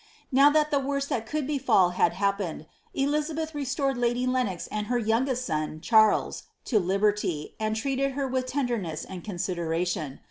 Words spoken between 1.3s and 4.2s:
befal had happened, Elizabeth restored